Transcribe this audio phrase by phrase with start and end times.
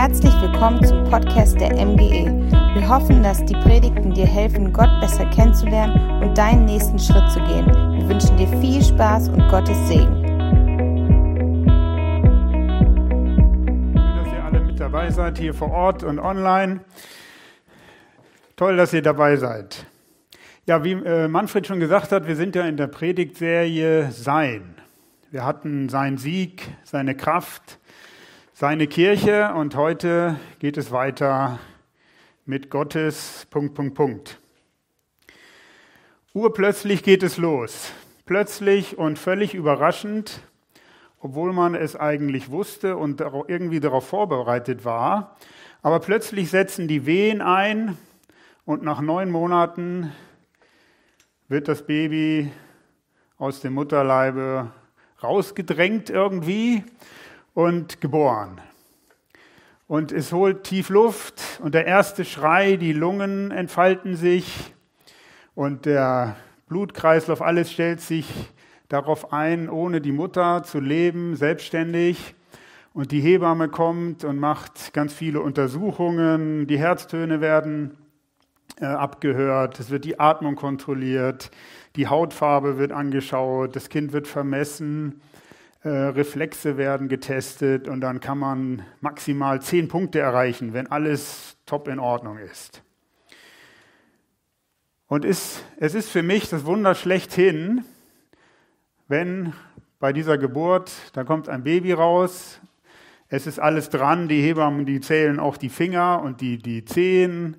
[0.00, 2.30] Herzlich willkommen zum Podcast der MGE.
[2.74, 7.40] Wir hoffen, dass die Predigten dir helfen, Gott besser kennenzulernen und deinen nächsten Schritt zu
[7.40, 7.66] gehen.
[7.66, 10.24] Wir wünschen dir viel Spaß und Gottes Segen.
[13.92, 16.78] Schön, dass ihr alle mit dabei seid, hier vor Ort und online.
[18.54, 19.84] Toll, dass ihr dabei seid.
[20.64, 24.76] Ja, wie äh, Manfred schon gesagt hat, wir sind ja in der Predigtserie Sein.
[25.32, 27.77] Wir hatten seinen Sieg, seine Kraft,
[28.58, 31.60] seine Kirche und heute geht es weiter
[32.44, 34.40] mit Gottes Punkt, Punkt, Punkt.
[36.34, 37.92] Urplötzlich geht es los.
[38.26, 40.40] Plötzlich und völlig überraschend,
[41.20, 45.36] obwohl man es eigentlich wusste und irgendwie darauf vorbereitet war.
[45.80, 47.96] Aber plötzlich setzen die Wehen ein
[48.64, 50.12] und nach neun Monaten
[51.46, 52.50] wird das Baby
[53.36, 54.72] aus dem Mutterleibe
[55.22, 56.82] rausgedrängt irgendwie
[57.58, 58.60] und geboren.
[59.88, 64.72] Und es holt tief Luft und der erste Schrei, die Lungen entfalten sich
[65.56, 66.36] und der
[66.68, 68.32] Blutkreislauf, alles stellt sich
[68.88, 72.36] darauf ein, ohne die Mutter zu leben, selbstständig.
[72.94, 77.98] Und die Hebamme kommt und macht ganz viele Untersuchungen, die Herztöne werden
[78.80, 81.50] äh, abgehört, es wird die Atmung kontrolliert,
[81.96, 85.20] die Hautfarbe wird angeschaut, das Kind wird vermessen
[85.82, 91.88] äh, Reflexe werden getestet und dann kann man maximal zehn Punkte erreichen, wenn alles top
[91.88, 92.82] in Ordnung ist.
[95.06, 97.84] Und ist, es ist für mich das Wunder schlechthin,
[99.06, 99.54] wenn
[100.00, 102.60] bei dieser Geburt, da kommt ein Baby raus,
[103.28, 107.56] es ist alles dran, die Hebammen, die zählen auch die Finger und die, die Zehen,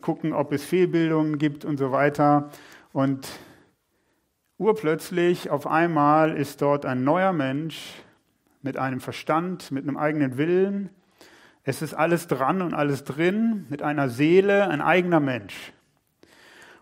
[0.00, 2.50] gucken, ob es Fehlbildungen gibt und so weiter.
[2.92, 3.28] Und
[4.62, 7.94] urplötzlich auf einmal ist dort ein neuer Mensch
[8.62, 10.90] mit einem Verstand, mit einem eigenen Willen.
[11.64, 15.72] Es ist alles dran und alles drin, mit einer Seele, ein eigener Mensch.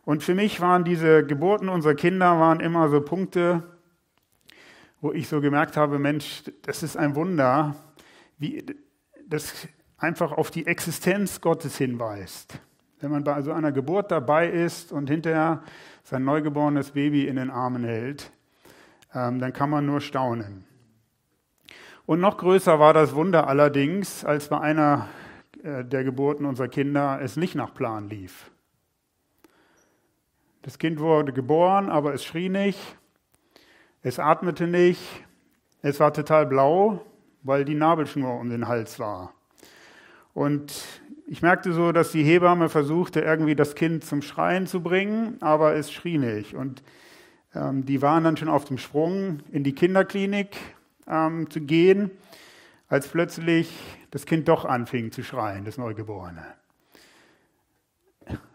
[0.04, 3.62] Und für mich waren diese Geburten unserer Kinder waren immer so Punkte,
[5.00, 7.76] wo ich so gemerkt habe, Mensch, das ist ein Wunder,
[8.36, 8.64] wie
[9.26, 12.60] das einfach auf die Existenz Gottes hinweist.
[13.00, 15.62] Wenn man bei so einer Geburt dabei ist und hinterher
[16.10, 18.32] sein neugeborenes Baby in den Armen hält,
[19.14, 20.64] ähm, dann kann man nur staunen.
[22.04, 25.08] Und noch größer war das Wunder allerdings, als bei einer
[25.62, 28.50] äh, der Geburten unserer Kinder es nicht nach Plan lief.
[30.62, 32.80] Das Kind wurde geboren, aber es schrie nicht,
[34.02, 35.00] es atmete nicht,
[35.80, 37.06] es war total blau,
[37.44, 39.32] weil die Nabelschnur um den Hals war.
[40.34, 40.74] Und
[41.30, 45.76] ich merkte so, dass die Hebamme versuchte, irgendwie das Kind zum Schreien zu bringen, aber
[45.76, 46.54] es schrie nicht.
[46.54, 46.82] Und
[47.54, 50.56] ähm, die waren dann schon auf dem Sprung, in die Kinderklinik
[51.06, 52.10] ähm, zu gehen,
[52.88, 53.72] als plötzlich
[54.10, 56.44] das Kind doch anfing zu schreien, das Neugeborene.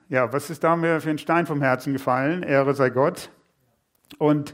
[0.09, 2.43] Ja, was ist da mir für ein Stein vom Herzen gefallen?
[2.43, 3.29] Ehre sei Gott.
[4.17, 4.53] Und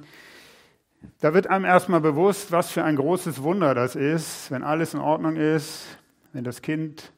[1.22, 5.00] da wird einem erstmal bewusst, was für ein großes Wunder das ist, wenn alles in
[5.00, 5.98] Ordnung ist,
[6.34, 7.12] wenn das Kind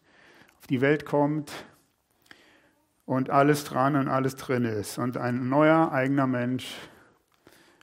[0.64, 1.52] auf die Welt kommt
[3.06, 6.74] und alles dran und alles drin ist und ein neuer eigener Mensch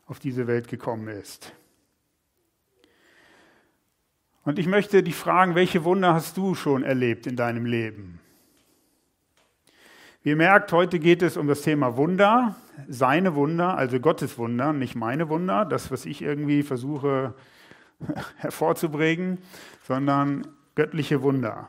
[0.07, 1.53] auf diese Welt gekommen ist.
[4.45, 8.19] Und ich möchte dich fragen, welche Wunder hast du schon erlebt in deinem Leben?
[10.23, 12.57] Wie ihr merkt, heute geht es um das Thema Wunder,
[12.89, 17.35] seine Wunder, also Gottes Wunder, nicht meine Wunder, das, was ich irgendwie versuche
[18.39, 19.37] hervorzubringen,
[19.87, 21.69] sondern göttliche Wunder.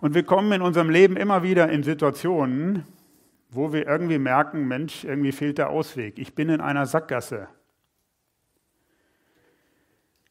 [0.00, 2.86] Und wir kommen in unserem Leben immer wieder in Situationen,
[3.50, 6.18] wo wir irgendwie merken, Mensch, irgendwie fehlt der Ausweg.
[6.18, 7.48] Ich bin in einer Sackgasse.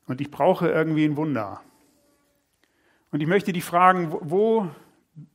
[0.07, 1.61] Und ich brauche irgendwie ein Wunder.
[3.11, 4.67] Und ich möchte dich fragen, wo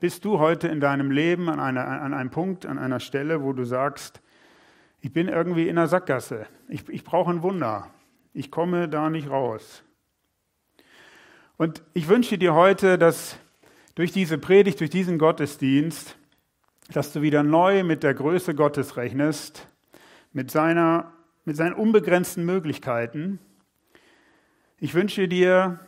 [0.00, 3.52] bist du heute in deinem Leben an, einer, an einem Punkt, an einer Stelle, wo
[3.52, 4.20] du sagst,
[5.00, 6.46] ich bin irgendwie in einer Sackgasse.
[6.68, 7.90] Ich, ich brauche ein Wunder.
[8.32, 9.84] Ich komme da nicht raus.
[11.56, 13.38] Und ich wünsche dir heute, dass
[13.94, 16.16] durch diese Predigt, durch diesen Gottesdienst,
[16.92, 19.68] dass du wieder neu mit der Größe Gottes rechnest,
[20.32, 21.12] mit, seiner,
[21.44, 23.38] mit seinen unbegrenzten Möglichkeiten.
[24.78, 25.80] Ich wünsche dir,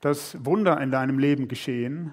[0.00, 2.12] dass Wunder in deinem Leben geschehen.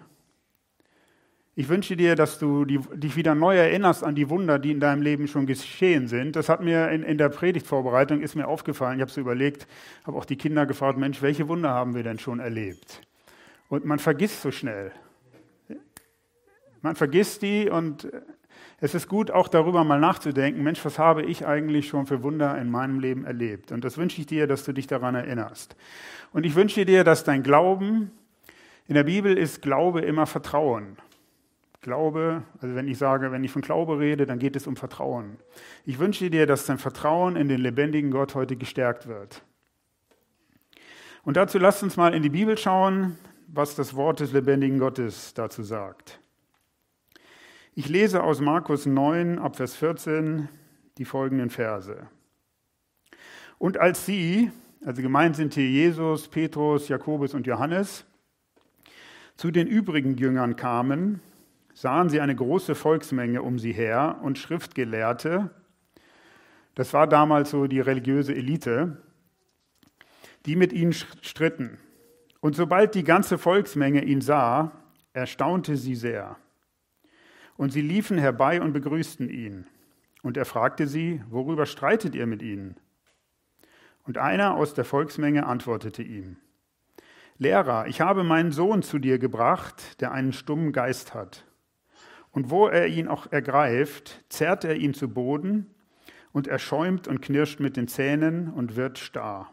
[1.56, 5.02] Ich wünsche dir, dass du dich wieder neu erinnerst an die Wunder, die in deinem
[5.02, 6.36] Leben schon geschehen sind.
[6.36, 8.98] Das hat mir in, in der Predigtvorbereitung ist mir aufgefallen.
[8.98, 9.68] Ich habe so überlegt,
[10.06, 13.02] habe auch die Kinder gefragt, Mensch, welche Wunder haben wir denn schon erlebt?
[13.68, 14.92] Und man vergisst so schnell.
[16.82, 18.12] Man vergisst die und
[18.84, 22.58] es ist gut, auch darüber mal nachzudenken, Mensch, was habe ich eigentlich schon für Wunder
[22.58, 23.72] in meinem Leben erlebt?
[23.72, 25.76] Und das wünsche ich dir, dass du dich daran erinnerst.
[26.34, 28.12] Und ich wünsche dir, dass dein Glauben
[28.88, 30.98] In der Bibel ist Glaube immer Vertrauen.
[31.82, 35.38] Glaube, also wenn ich sage, wenn ich von Glaube rede, dann geht es um Vertrauen.
[35.86, 39.44] Ich wünsche dir, dass dein Vertrauen in den lebendigen Gott heute gestärkt wird.
[41.24, 43.18] Und dazu lasst uns mal in die Bibel schauen,
[43.48, 46.21] was das Wort des lebendigen Gottes dazu sagt.
[47.74, 50.50] Ich lese aus Markus 9 ab Vers 14
[50.98, 52.06] die folgenden Verse.
[53.60, 54.52] Und als sie,
[54.84, 58.04] also gemeint sind hier Jesus, Petrus, Jakobus und Johannes,
[59.38, 61.22] zu den übrigen Jüngern kamen,
[61.74, 65.50] sahen sie eine große Volksmenge um sie her und Schriftgelehrte,
[66.76, 68.98] das war damals so die religiöse Elite,
[70.46, 71.78] die mit ihnen stritten.
[72.42, 74.74] Und sobald die ganze Volksmenge ihn sah,
[75.14, 76.36] erstaunte sie sehr.
[77.62, 79.68] Und sie liefen herbei und begrüßten ihn.
[80.24, 82.76] Und er fragte sie, worüber streitet ihr mit ihnen?
[84.02, 86.38] Und einer aus der Volksmenge antwortete ihm,
[87.38, 91.46] Lehrer, ich habe meinen Sohn zu dir gebracht, der einen stummen Geist hat.
[92.32, 95.68] Und wo er ihn auch ergreift, zerrt er ihn zu Boden
[96.32, 99.52] und er schäumt und knirscht mit den Zähnen und wird starr.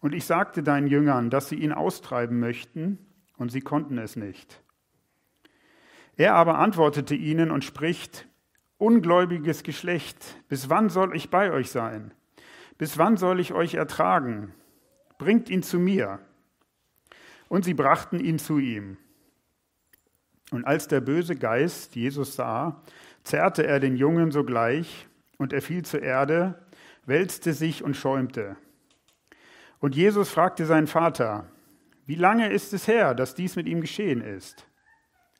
[0.00, 2.98] Und ich sagte deinen Jüngern, dass sie ihn austreiben möchten,
[3.36, 4.62] und sie konnten es nicht.
[6.18, 8.26] Er aber antwortete ihnen und spricht,
[8.76, 12.12] Ungläubiges Geschlecht, bis wann soll ich bei euch sein?
[12.76, 14.52] Bis wann soll ich euch ertragen?
[15.18, 16.20] Bringt ihn zu mir.
[17.48, 18.98] Und sie brachten ihn zu ihm.
[20.52, 22.82] Und als der böse Geist Jesus sah,
[23.24, 26.66] zerrte er den Jungen sogleich, und er fiel zur Erde,
[27.04, 28.56] wälzte sich und schäumte.
[29.80, 31.48] Und Jesus fragte seinen Vater,
[32.06, 34.67] wie lange ist es her, dass dies mit ihm geschehen ist?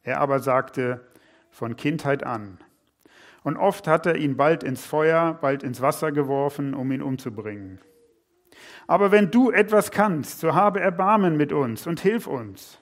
[0.09, 1.03] Er aber sagte,
[1.51, 2.57] von Kindheit an.
[3.43, 7.79] Und oft hat er ihn bald ins Feuer, bald ins Wasser geworfen, um ihn umzubringen.
[8.87, 12.81] Aber wenn du etwas kannst, so habe Erbarmen mit uns und hilf uns.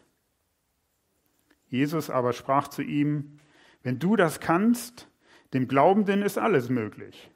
[1.66, 3.40] Jesus aber sprach zu ihm,
[3.82, 5.08] wenn du das kannst,
[5.52, 7.32] dem Glaubenden ist alles möglich.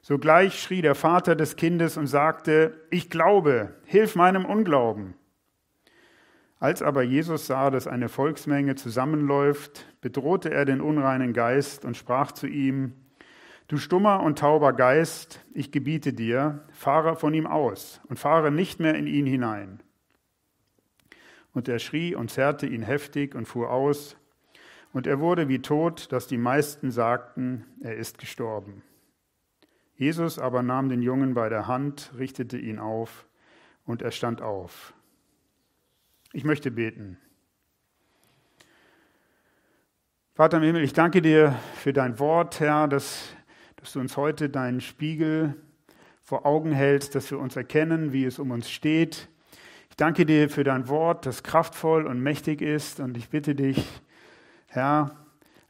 [0.00, 5.14] Sogleich schrie der Vater des Kindes und sagte, ich glaube, hilf meinem Unglauben.
[6.62, 12.30] Als aber Jesus sah, dass eine Volksmenge zusammenläuft, bedrohte er den unreinen Geist und sprach
[12.30, 12.92] zu ihm,
[13.66, 18.78] Du stummer und tauber Geist, ich gebiete dir, fahre von ihm aus und fahre nicht
[18.78, 19.82] mehr in ihn hinein.
[21.52, 24.16] Und er schrie und zerrte ihn heftig und fuhr aus,
[24.92, 28.84] und er wurde wie tot, dass die meisten sagten, er ist gestorben.
[29.96, 33.26] Jesus aber nahm den Jungen bei der Hand, richtete ihn auf
[33.84, 34.94] und er stand auf.
[36.34, 37.18] Ich möchte beten.
[40.34, 43.34] Vater im Himmel, ich danke dir für dein Wort, Herr, dass,
[43.76, 45.54] dass du uns heute deinen Spiegel
[46.22, 49.28] vor Augen hältst, dass wir uns erkennen, wie es um uns steht.
[49.90, 52.98] Ich danke dir für dein Wort, das kraftvoll und mächtig ist.
[52.98, 53.86] Und ich bitte dich,
[54.68, 55.14] Herr,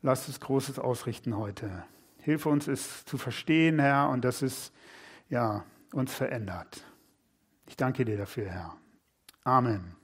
[0.00, 1.82] lass es Großes ausrichten heute.
[2.20, 4.72] Hilfe uns, es zu verstehen, Herr, und dass es
[5.28, 6.84] ja, uns verändert.
[7.66, 8.76] Ich danke dir dafür, Herr.
[9.42, 10.01] Amen.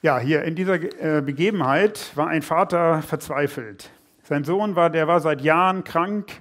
[0.00, 3.90] Ja, hier in dieser äh, Begebenheit war ein Vater verzweifelt.
[4.22, 6.40] Sein Sohn war, der war seit Jahren krank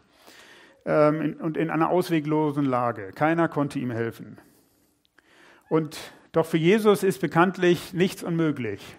[0.85, 3.11] ähm, und in einer ausweglosen Lage.
[3.15, 4.37] Keiner konnte ihm helfen.
[5.69, 5.97] Und
[6.33, 8.97] doch für Jesus ist bekanntlich nichts unmöglich.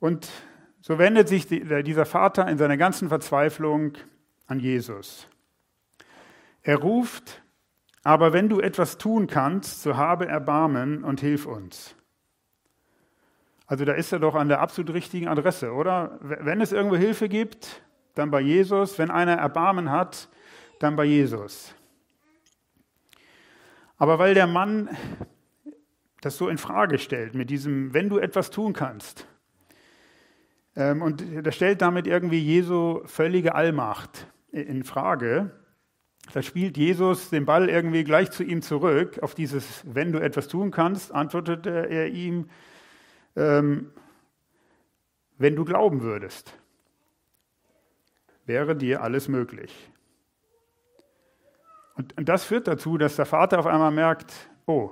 [0.00, 0.28] Und
[0.82, 3.94] so wendet sich dieser Vater in seiner ganzen Verzweiflung
[4.46, 5.28] an Jesus.
[6.62, 7.42] Er ruft,
[8.02, 11.96] aber wenn du etwas tun kannst, so habe Erbarmen und hilf uns.
[13.66, 16.18] Also da ist er doch an der absolut richtigen Adresse, oder?
[16.20, 17.82] Wenn es irgendwo Hilfe gibt,
[18.14, 18.98] dann bei Jesus.
[18.98, 20.28] Wenn einer Erbarmen hat,
[20.80, 21.74] dann bei Jesus.
[23.96, 24.88] Aber weil der Mann
[26.20, 29.26] das so in Frage stellt mit diesem, wenn du etwas tun kannst,
[30.76, 35.50] ähm, und da stellt damit irgendwie Jesu völlige Allmacht in Frage.
[36.32, 39.18] Da spielt Jesus den Ball irgendwie gleich zu ihm zurück.
[39.22, 42.48] Auf dieses, wenn du etwas tun kannst, antwortete er ihm,
[43.36, 43.90] ähm,
[45.38, 46.56] wenn du glauben würdest,
[48.46, 49.90] wäre dir alles möglich.
[51.96, 54.32] Und, und das führt dazu, dass der Vater auf einmal merkt,
[54.66, 54.90] oh,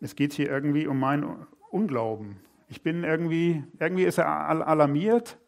[0.00, 2.36] es geht hier irgendwie um meinen Unglauben.
[2.68, 5.38] Ich bin irgendwie, irgendwie ist er alarmiert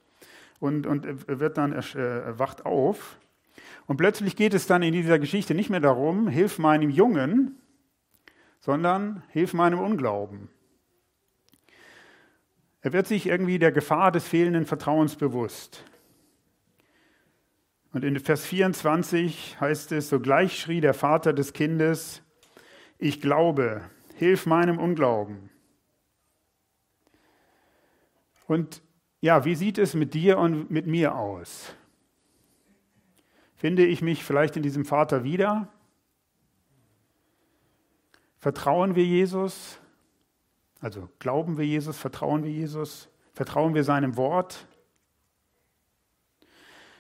[0.61, 3.19] und, und wird dann, er wacht auf.
[3.87, 7.57] Und plötzlich geht es dann in dieser Geschichte nicht mehr darum, hilf meinem Jungen,
[8.67, 10.49] sondern hilf meinem Unglauben.
[12.81, 15.85] Er wird sich irgendwie der Gefahr des fehlenden Vertrauens bewusst.
[17.93, 22.23] Und in Vers 24 heißt es, sogleich schrie der Vater des Kindes,
[22.99, 23.83] ich glaube,
[24.17, 25.49] hilf meinem Unglauben.
[28.49, 28.83] Und
[29.21, 31.73] ja, wie sieht es mit dir und mit mir aus?
[33.55, 35.73] Finde ich mich vielleicht in diesem Vater wieder?
[38.39, 39.79] Vertrauen wir Jesus?
[40.81, 44.67] Also glauben wir Jesus, vertrauen wir Jesus, vertrauen wir seinem Wort?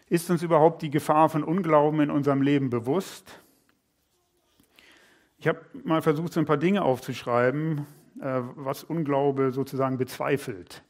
[0.08, 3.40] Ist uns überhaupt die Gefahr von Unglauben in unserem Leben bewusst?
[5.38, 7.86] Ich habe mal versucht, so ein paar Dinge aufzuschreiben,
[8.20, 10.82] äh, was Unglaube sozusagen bezweifelt.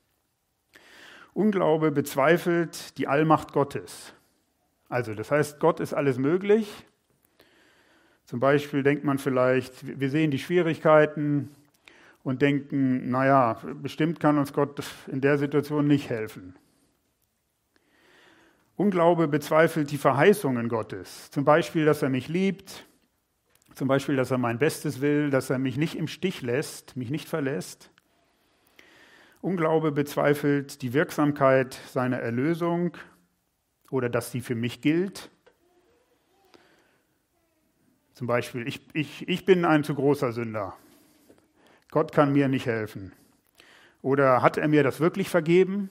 [1.34, 4.14] Unglaube bezweifelt die Allmacht Gottes.
[4.88, 6.86] Also das heißt, Gott ist alles möglich.
[8.26, 11.50] Zum Beispiel denkt man vielleicht, wir sehen die Schwierigkeiten
[12.24, 16.56] und denken, naja, bestimmt kann uns Gott in der Situation nicht helfen.
[18.74, 21.30] Unglaube bezweifelt die Verheißungen Gottes.
[21.30, 22.84] Zum Beispiel, dass er mich liebt,
[23.74, 27.10] zum Beispiel, dass er mein Bestes will, dass er mich nicht im Stich lässt, mich
[27.10, 27.90] nicht verlässt.
[29.40, 32.96] Unglaube bezweifelt die Wirksamkeit seiner Erlösung
[33.90, 35.30] oder dass sie für mich gilt.
[38.16, 40.72] Zum Beispiel, ich, ich, ich bin ein zu großer Sünder.
[41.90, 43.12] Gott kann mir nicht helfen.
[44.00, 45.90] Oder hat er mir das wirklich vergeben?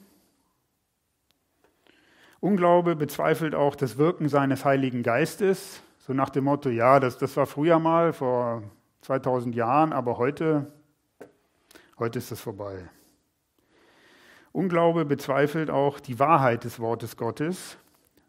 [2.39, 5.84] Unglaube bezweifelt auch das Wirken seines Heiligen Geistes.
[6.00, 8.63] So nach dem Motto, ja, das, das war früher mal, vor
[9.01, 10.72] 2000 Jahren, aber heute,
[12.00, 12.89] heute ist es vorbei.
[14.51, 17.77] Unglaube bezweifelt auch die Wahrheit des Wortes Gottes.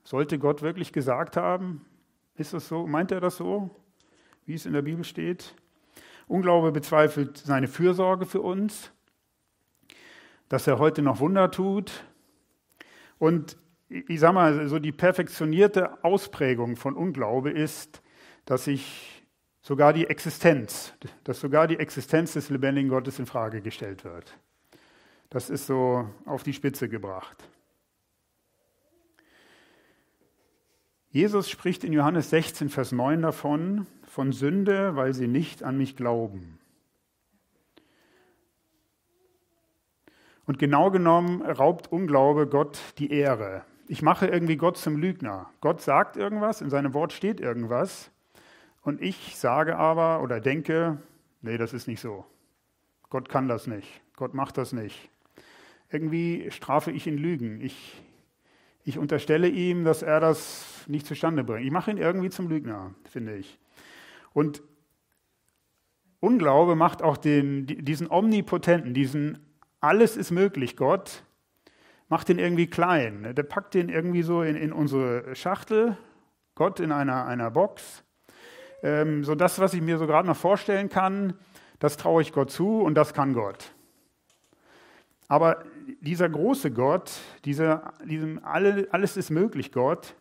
[0.05, 1.87] Sollte Gott wirklich gesagt haben?
[2.35, 2.87] Ist das so?
[2.87, 3.71] Meint er das so,
[4.47, 5.55] wie es in der Bibel steht?
[6.29, 8.91] Unglaube bezweifelt seine Fürsorge für uns,
[10.49, 12.05] dass er heute noch Wunder tut.
[13.19, 13.57] Und
[13.89, 18.03] ich sage mal, so die perfektionierte Ausprägung von Unglaube ist,
[18.45, 19.25] dass sich
[19.61, 24.37] sogar die Existenz, dass sogar die Existenz des lebendigen Gottes in Frage gestellt wird.
[25.31, 27.49] Das ist so auf die Spitze gebracht.
[31.11, 35.95] Jesus spricht in Johannes 16, Vers 9 davon, von Sünde, weil sie nicht an mich
[35.95, 36.59] glauben.
[40.45, 45.51] Und genau genommen raubt Unglaube Gott die Ehre ich mache irgendwie Gott zum Lügner.
[45.61, 48.11] Gott sagt irgendwas, in seinem Wort steht irgendwas
[48.83, 50.99] und ich sage aber oder denke,
[51.43, 52.25] nee, das ist nicht so.
[53.11, 53.89] Gott kann das nicht.
[54.17, 55.09] Gott macht das nicht.
[55.91, 57.61] Irgendwie strafe ich ihn Lügen.
[57.61, 58.03] Ich,
[58.85, 61.65] ich unterstelle ihm, dass er das nicht zustande bringt.
[61.65, 63.59] Ich mache ihn irgendwie zum Lügner, finde ich.
[64.37, 64.63] Und
[66.21, 69.39] Unglaube macht auch den, diesen omnipotenten, diesen
[69.81, 71.23] alles ist möglich Gott
[72.09, 73.35] macht den irgendwie klein.
[73.35, 75.97] Der packt den irgendwie so in, in unsere Schachtel,
[76.55, 78.05] Gott in einer, einer Box.
[78.83, 81.33] Ähm, so das, was ich mir so gerade noch vorstellen kann,
[81.79, 83.73] das traue ich Gott zu und das kann Gott.
[85.29, 85.65] Aber
[86.01, 87.13] dieser große Gott,
[87.47, 90.15] dieser, diesem alle, alles ist möglich Gott,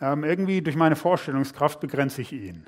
[0.00, 2.66] ähm, irgendwie durch meine Vorstellungskraft begrenze ich ihn.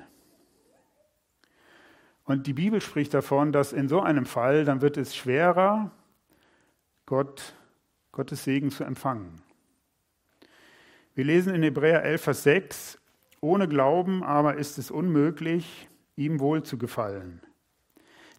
[2.25, 5.91] Und die Bibel spricht davon, dass in so einem Fall, dann wird es schwerer,
[7.05, 7.53] Gott,
[8.11, 9.41] Gottes Segen zu empfangen.
[11.15, 12.99] Wir lesen in Hebräer 11, Vers 6,
[13.41, 17.41] ohne Glauben aber ist es unmöglich, ihm wohl zu gefallen.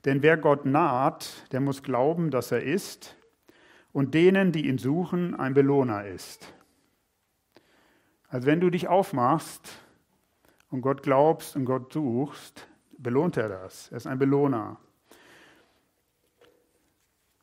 [0.04, 3.16] Denn wer Gott naht, der muss glauben, dass er ist
[3.92, 6.53] und denen, die ihn suchen, ein Belohner ist.
[8.34, 9.78] Also wenn du dich aufmachst
[10.72, 12.66] und Gott glaubst und Gott suchst,
[12.98, 13.92] belohnt er das.
[13.92, 14.76] Er ist ein Belohner.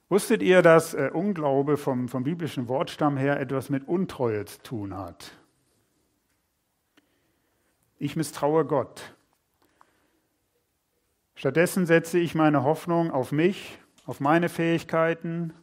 [0.09, 4.97] Wusstet ihr, dass äh, Unglaube vom, vom biblischen Wortstamm her etwas mit Untreue zu tun
[4.97, 5.31] hat?
[7.97, 9.15] Ich misstraue Gott.
[11.35, 15.53] Stattdessen setze ich meine Hoffnung auf mich, auf meine Fähigkeiten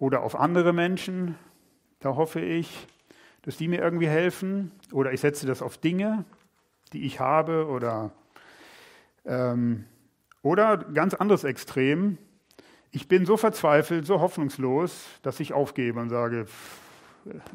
[0.00, 1.38] oder auf andere Menschen.
[2.00, 2.88] Da hoffe ich,
[3.44, 4.72] dass die mir irgendwie helfen.
[4.92, 6.24] Oder ich setze das auf Dinge,
[6.92, 7.66] die ich habe.
[7.66, 8.12] Oder,
[9.24, 9.84] ähm,
[10.42, 12.18] oder ganz anderes Extrem
[12.94, 16.46] ich bin so verzweifelt, so hoffnungslos, dass ich aufgebe und sage,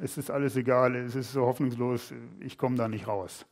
[0.01, 3.46] es ist alles egal, es ist so hoffnungslos, ich komme da nicht raus.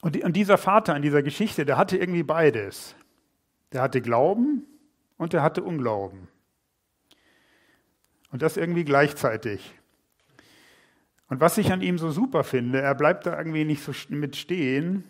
[0.00, 2.94] Und, dieser Vater in dieser Geschichte, der hatte irgendwie beides.
[3.72, 4.64] Der hatte Glauben
[5.16, 6.28] und er hatte Unglauben.
[8.32, 9.74] Und das irgendwie gleichzeitig.
[11.28, 14.36] Und was ich an ihm so super finde, er bleibt da irgendwie nicht so mit
[14.36, 15.04] stehen,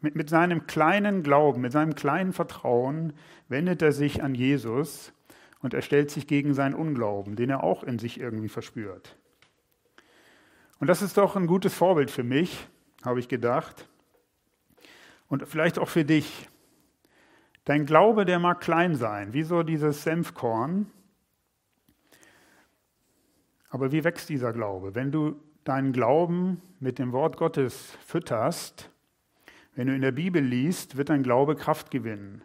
[0.00, 3.14] mit, mit seinem kleinen Glauben, mit seinem kleinen Vertrauen
[3.48, 5.12] wendet er sich an Jesus
[5.60, 9.16] und er stellt sich gegen seinen Unglauben, den er auch in sich irgendwie verspürt.
[10.78, 12.68] Und das ist doch ein gutes Vorbild für mich,
[13.02, 13.88] habe ich gedacht.
[15.28, 16.48] Und vielleicht auch für dich.
[17.64, 20.90] Dein Glaube, der mag klein sein, wie so dieses Senfkorn.
[23.74, 24.94] Aber wie wächst dieser Glaube?
[24.94, 28.88] Wenn du deinen Glauben mit dem Wort Gottes fütterst,
[29.74, 32.42] wenn du in der Bibel liest, wird dein Glaube Kraft gewinnen.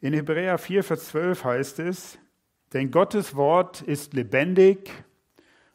[0.00, 2.16] In Hebräer 4, Vers 12 heißt es,
[2.72, 4.92] denn Gottes Wort ist lebendig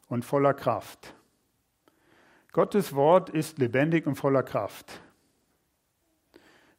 [0.08, 1.14] und voller Kraft.
[2.52, 5.02] Gottes Wort ist lebendig und voller Kraft.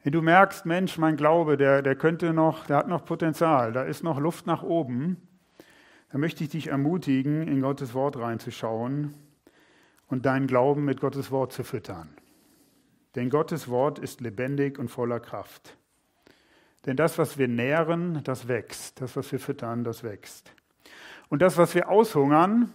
[0.01, 3.83] Wenn du merkst, Mensch, mein Glaube, der, der könnte noch, der hat noch Potenzial, da
[3.83, 5.26] ist noch Luft nach oben,
[6.11, 9.13] dann möchte ich dich ermutigen, in Gottes Wort reinzuschauen
[10.07, 12.09] und deinen Glauben mit Gottes Wort zu füttern.
[13.15, 15.75] Denn Gottes Wort ist lebendig und voller Kraft.
[16.85, 19.01] Denn das, was wir nähren, das wächst.
[19.01, 20.53] Das, was wir füttern, das wächst.
[21.29, 22.71] Und das, was wir aushungern,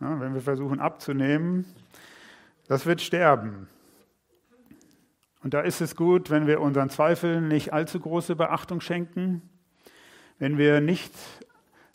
[0.00, 1.64] ja, wenn wir versuchen abzunehmen,
[2.66, 3.68] das wird sterben.
[5.42, 9.42] Und da ist es gut, wenn wir unseren Zweifeln nicht allzu große Beachtung schenken,
[10.38, 11.12] wenn wir nicht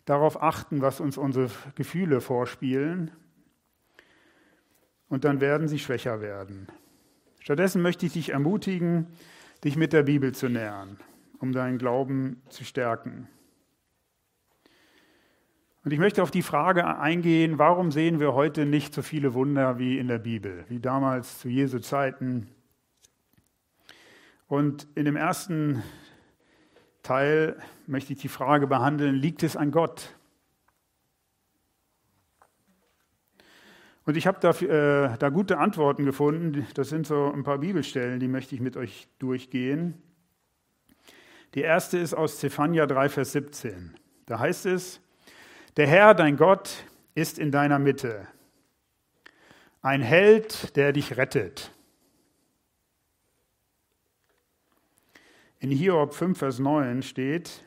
[0.04, 3.10] darauf achten, was uns unsere Gefühle vorspielen,
[5.08, 6.66] und dann werden sie schwächer werden.
[7.38, 9.06] Stattdessen möchte ich dich ermutigen,
[9.62, 10.98] dich mit der Bibel zu nähern,
[11.38, 13.28] um deinen Glauben zu stärken.
[15.84, 19.78] Und ich möchte auf die Frage eingehen, warum sehen wir heute nicht so viele Wunder
[19.78, 22.48] wie in der Bibel, wie damals zu Jesu Zeiten,
[24.46, 25.82] und in dem ersten
[27.04, 27.56] Teil
[27.86, 30.14] möchte ich die Frage behandeln, liegt es an Gott?
[34.06, 36.66] Und ich habe da, äh, da gute Antworten gefunden.
[36.74, 40.02] Das sind so ein paar Bibelstellen, die möchte ich mit euch durchgehen.
[41.54, 43.94] Die erste ist aus Zephania 3, Vers 17.
[44.26, 45.00] Da heißt es,
[45.76, 46.84] der Herr, dein Gott,
[47.14, 48.26] ist in deiner Mitte.
[49.82, 51.70] Ein Held, der dich rettet.
[55.64, 57.64] In Hiob 5, Vers 9 steht,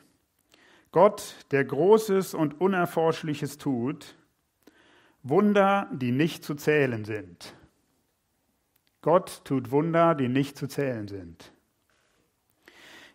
[0.92, 4.14] Gott, der Großes und Unerforschliches tut,
[5.24, 7.56] Wunder, die nicht zu zählen sind.
[9.02, 11.52] Gott tut Wunder, die nicht zu zählen sind.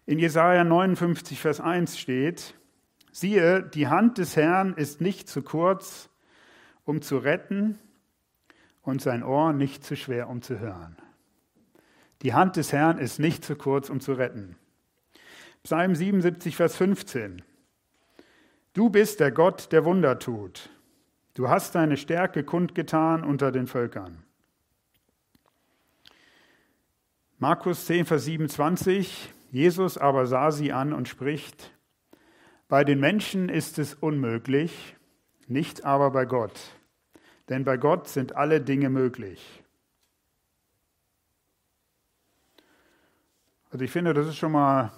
[0.05, 2.53] In Jesaja 59, Vers 1 steht,
[3.13, 6.09] siehe, die Hand des Herrn ist nicht zu kurz,
[6.83, 7.79] um zu retten,
[8.81, 10.97] und sein Ohr nicht zu schwer, um zu hören.
[12.21, 14.57] Die Hand des Herrn ist nicht zu kurz, um zu retten.
[15.63, 17.41] Psalm 77, Vers 15.
[18.73, 20.69] Du bist der Gott, der Wunder tut.
[21.35, 24.23] Du hast deine Stärke kundgetan unter den Völkern.
[27.39, 29.33] Markus 10, Vers 27.
[29.51, 31.71] Jesus aber sah sie an und spricht,
[32.67, 34.97] bei den Menschen ist es unmöglich,
[35.47, 36.59] nicht aber bei Gott.
[37.47, 39.63] Denn bei Gott sind alle Dinge möglich.
[43.69, 44.91] Also ich finde, das ist schon mal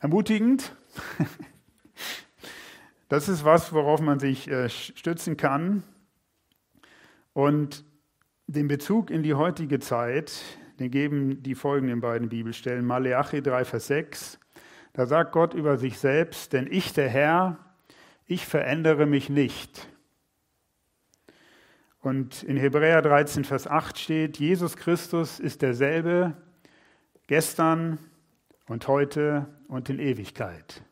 [0.00, 0.74] ermutigend.
[3.08, 5.82] Das ist was, worauf man sich äh, stützen kann.
[7.32, 7.84] Und
[8.46, 10.40] den Bezug in die heutige Zeit,
[10.78, 12.86] den geben die folgenden beiden Bibelstellen.
[12.86, 14.38] Maleachi 3, Vers 6.
[14.92, 17.58] Da sagt Gott über sich selbst, denn ich, der Herr,
[18.26, 19.88] ich verändere mich nicht.
[21.98, 26.36] Und in Hebräer 13, Vers 8 steht, Jesus Christus ist derselbe
[27.26, 27.98] gestern,
[28.70, 30.82] und heute und in Ewigkeit.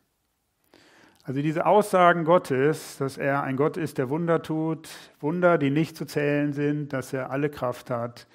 [1.25, 4.89] Also diese Aussagen Gottes, dass er ein Gott ist, der Wunder tut,
[5.21, 8.27] Wunder, die nicht zu zählen sind, dass er alle Kraft hat,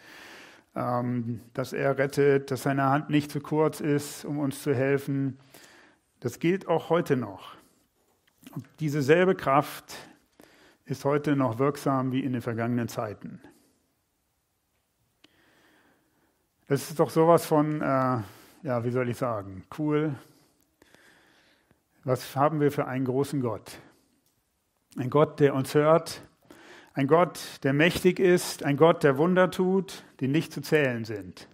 [0.76, 5.40] ähm, dass er rettet, dass seine Hand nicht zu kurz ist, um uns zu helfen,
[6.20, 7.56] das gilt auch heute noch.
[8.52, 9.96] Und diese selbe Kraft
[10.86, 13.42] ist heute noch wirksam wie in den vergangenen Zeiten.
[16.68, 18.20] Das ist doch sowas von äh,
[18.64, 20.16] ja, wie soll ich sagen, cool.
[22.06, 23.80] Was haben wir für einen großen Gott?
[24.98, 26.22] Ein Gott, der uns hört,
[26.94, 31.48] ein Gott, der mächtig ist, ein Gott, der Wunder tut, die nicht zu zählen sind.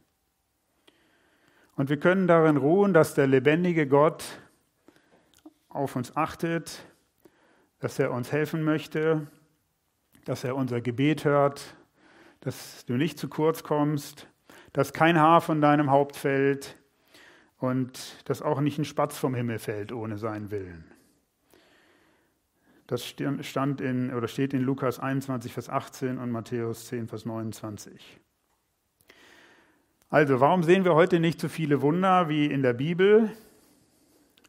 [1.75, 4.23] Und wir können darin ruhen, dass der lebendige Gott
[5.69, 6.83] auf uns achtet,
[7.77, 9.27] dass er uns helfen möchte,
[10.25, 11.75] dass er unser Gebet hört,
[12.41, 14.27] dass du nicht zu kurz kommst,
[14.73, 16.75] dass kein Haar von deinem Haupt fällt,
[17.59, 20.85] und dass auch nicht ein Spatz vom Himmel fällt ohne seinen Willen.
[22.87, 28.19] Das stand in, oder steht in Lukas 21, Vers 18 und Matthäus 10, Vers 29.
[30.09, 33.31] Also, warum sehen wir heute nicht so viele Wunder wie in der Bibel?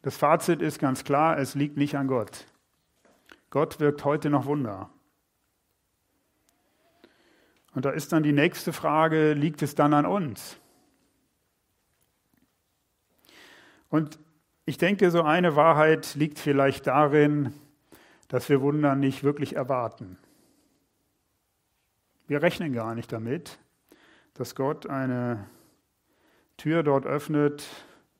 [0.01, 2.47] Das Fazit ist ganz klar, es liegt nicht an Gott.
[3.51, 4.89] Gott wirkt heute noch Wunder.
[7.75, 10.60] Und da ist dann die nächste Frage, liegt es dann an uns?
[13.91, 14.17] Und
[14.65, 17.53] ich denke, so eine Wahrheit liegt vielleicht darin,
[18.29, 20.17] dass wir Wunder nicht wirklich erwarten.
[22.25, 23.59] Wir rechnen gar nicht damit,
[24.33, 25.45] dass Gott eine
[26.55, 27.67] Tür dort öffnet,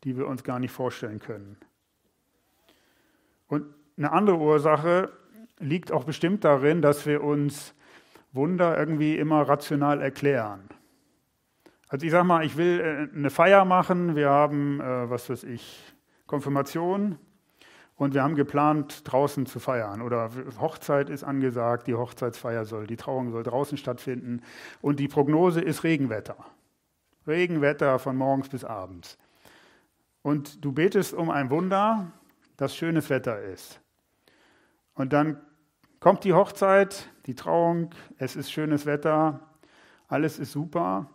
[0.04, 1.56] die wir uns gar nicht vorstellen können.
[3.48, 3.66] Und
[3.98, 5.10] eine andere Ursache
[5.60, 7.74] liegt auch bestimmt darin, dass wir uns
[8.34, 10.68] Wunder irgendwie immer rational erklären.
[11.92, 15.44] Also ich sage mal, ich will äh, eine Feier machen, wir haben, äh, was weiß
[15.44, 15.94] ich,
[16.26, 17.18] Konfirmation
[17.98, 20.02] und wir haben geplant, draußen zu feiern.
[20.02, 20.30] Oder
[20.62, 24.42] Hochzeit ist angesagt, die Hochzeitsfeier soll, die Trauung soll draußen stattfinden
[24.80, 26.38] und die Prognose ist Regenwetter.
[27.28, 29.18] Regenwetter von morgens bis abends.
[30.22, 32.10] Und du betest um ein Wunder,
[32.56, 33.82] dass schönes Wetter ist.
[34.94, 35.42] Und dann
[36.00, 39.42] kommt die Hochzeit, die Trauung, es ist schönes Wetter,
[40.08, 41.10] alles ist super.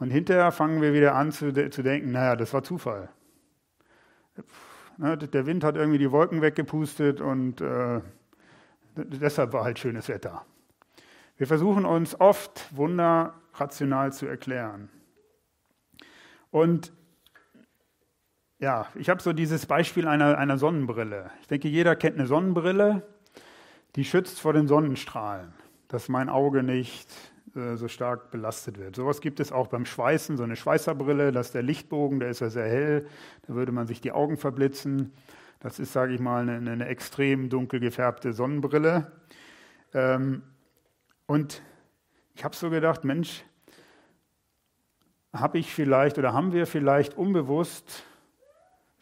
[0.00, 3.10] Und hinterher fangen wir wieder an zu, zu denken, naja, das war Zufall.
[4.96, 8.00] Ne, der Wind hat irgendwie die Wolken weggepustet und äh,
[8.96, 10.44] deshalb war halt schönes Wetter.
[11.36, 14.88] Wir versuchen uns oft Wunder rational zu erklären.
[16.50, 16.92] Und
[18.58, 21.30] ja, ich habe so dieses Beispiel einer, einer Sonnenbrille.
[21.42, 23.06] Ich denke, jeder kennt eine Sonnenbrille,
[23.96, 25.52] die schützt vor den Sonnenstrahlen,
[25.88, 27.08] dass mein Auge nicht
[27.56, 28.96] äh, so stark belastet wird.
[28.96, 32.40] Sowas gibt es auch beim Schweißen, so eine Schweißerbrille, das ist der Lichtbogen, der ist
[32.40, 33.06] ja sehr hell,
[33.46, 35.12] da würde man sich die Augen verblitzen.
[35.58, 39.12] Das ist, sage ich mal, eine, eine, extrem dunkel gefärbte Sonnenbrille.
[39.92, 40.42] Ähm,
[41.26, 41.62] und
[42.34, 43.44] ich habe so gedacht, Mensch,
[45.32, 48.04] habe ich vielleicht oder haben wir vielleicht unbewusst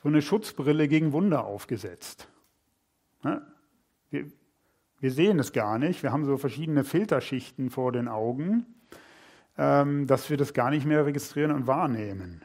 [0.03, 2.29] so eine Schutzbrille gegen Wunder aufgesetzt?
[3.23, 3.43] Ne?
[4.11, 4.27] Wir,
[5.01, 6.03] wir sehen es gar nicht.
[6.03, 8.67] Wir haben so verschiedene Filterschichten vor den Augen,
[9.57, 12.45] ähm, dass wir das gar nicht mehr registrieren und wahrnehmen.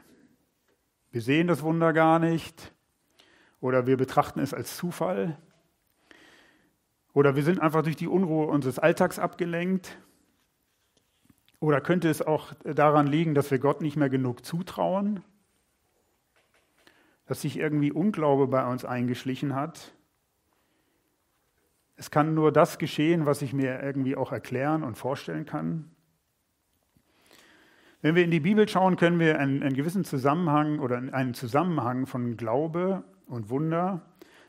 [1.10, 2.72] Wir sehen das Wunder gar nicht
[3.60, 5.38] oder wir betrachten es als Zufall
[7.14, 9.96] oder wir sind einfach durch die Unruhe unseres Alltags abgelenkt.
[11.60, 15.22] Oder könnte es auch daran liegen, dass wir Gott nicht mehr genug zutrauen?
[17.26, 19.94] Dass sich irgendwie Unglaube bei uns eingeschlichen hat?
[21.96, 25.90] Es kann nur das geschehen, was ich mir irgendwie auch erklären und vorstellen kann.
[28.02, 32.06] Wenn wir in die Bibel schauen, können wir einen, einen gewissen Zusammenhang oder einen Zusammenhang
[32.06, 34.02] von Glaube und Wunder,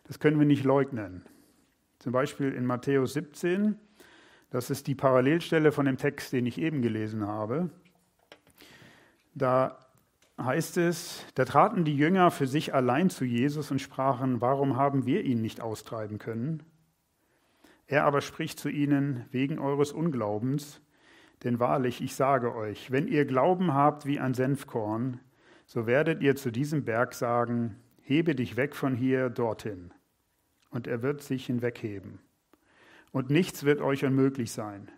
[0.04, 1.24] das können wir nicht leugnen.
[2.00, 3.80] Zum Beispiel in Matthäus 17,
[4.50, 7.70] das ist die Parallelstelle von dem Text, den ich eben gelesen habe.
[9.34, 9.80] Da
[10.38, 15.06] heißt es, da traten die Jünger für sich allein zu Jesus und sprachen, warum haben
[15.06, 16.64] wir ihn nicht austreiben können?
[17.88, 20.82] Er aber spricht zu ihnen wegen eures Unglaubens,
[21.44, 25.20] denn wahrlich, ich sage euch, wenn ihr Glauben habt wie ein Senfkorn,
[25.68, 29.94] so werdet ihr zu diesem Berg sagen, hebe dich weg von hier dorthin,
[30.70, 32.20] und er wird sich hinwegheben.
[33.12, 34.92] Und nichts wird euch unmöglich sein.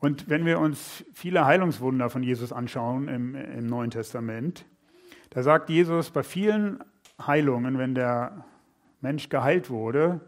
[0.00, 4.66] Und wenn wir uns viele Heilungswunder von Jesus anschauen im, im Neuen Testament,
[5.30, 6.82] da sagt Jesus bei vielen
[7.20, 8.44] Heilungen, wenn der
[9.00, 10.20] Mensch geheilt wurde,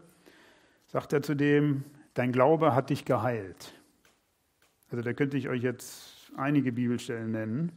[0.91, 3.73] sagt er zu dem, dein Glaube hat dich geheilt.
[4.91, 7.71] Also da könnte ich euch jetzt einige Bibelstellen nennen.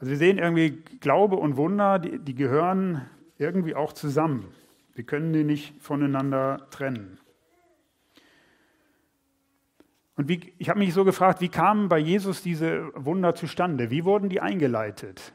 [0.00, 4.48] Also wir sehen irgendwie, Glaube und Wunder, die, die gehören irgendwie auch zusammen.
[4.94, 7.20] Wir können die nicht voneinander trennen.
[10.16, 13.92] Und wie, ich habe mich so gefragt, wie kamen bei Jesus diese Wunder zustande?
[13.92, 15.32] Wie wurden die eingeleitet?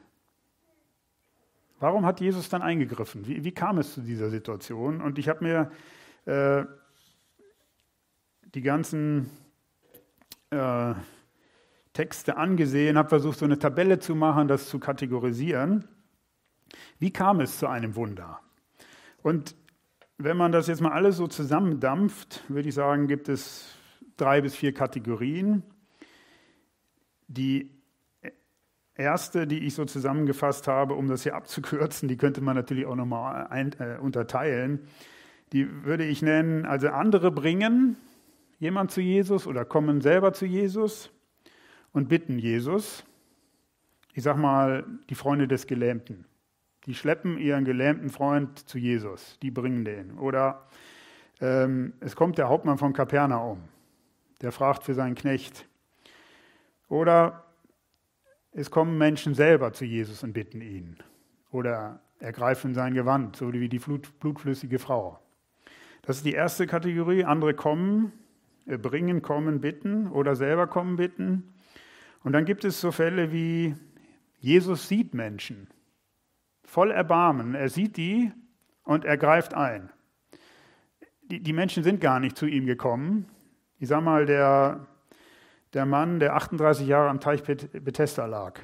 [1.79, 3.25] Warum hat Jesus dann eingegriffen?
[3.25, 5.01] Wie, wie kam es zu dieser Situation?
[5.01, 5.71] Und ich habe mir
[6.25, 6.65] äh,
[8.53, 9.29] die ganzen
[10.49, 10.93] äh,
[11.93, 15.88] Texte angesehen, habe versucht, so eine Tabelle zu machen, das zu kategorisieren.
[16.99, 18.39] Wie kam es zu einem Wunder?
[19.21, 19.55] Und
[20.17, 23.75] wenn man das jetzt mal alles so zusammendampft, würde ich sagen, gibt es
[24.17, 25.63] drei bis vier Kategorien.
[27.27, 27.71] Die
[28.95, 32.95] erste, die ich so zusammengefasst habe, um das hier abzukürzen, die könnte man natürlich auch
[32.95, 34.88] nochmal äh, unterteilen,
[35.53, 37.95] die würde ich nennen, also andere bringen
[38.59, 41.11] jemand zu Jesus oder kommen selber zu Jesus
[41.91, 43.05] und bitten Jesus.
[44.13, 46.25] Ich sag mal, die Freunde des Gelähmten.
[46.85, 50.17] Die schleppen ihren gelähmten Freund zu Jesus, die bringen den.
[50.17, 50.67] Oder
[51.39, 53.59] ähm, es kommt der Hauptmann von Kapernaum,
[54.41, 55.65] der fragt für seinen Knecht.
[56.89, 57.45] Oder
[58.51, 60.97] es kommen Menschen selber zu Jesus und bitten ihn.
[61.51, 65.22] Oder ergreifen sein Gewand, so wie die blutflüssige Frau.
[66.03, 67.23] Das ist die erste Kategorie.
[67.23, 68.11] Andere kommen,
[68.65, 71.53] äh, bringen, kommen, bitten oder selber kommen, bitten.
[72.23, 73.75] Und dann gibt es so Fälle wie
[74.39, 75.67] Jesus sieht Menschen.
[76.65, 77.55] voll Erbarmen.
[77.55, 78.31] Er sieht die
[78.83, 79.89] und er greift ein.
[81.23, 83.27] Die, die Menschen sind gar nicht zu ihm gekommen.
[83.79, 84.87] Ich sag mal, der,
[85.73, 88.59] der Mann, der 38 Jahre am Teich Bethesda lag,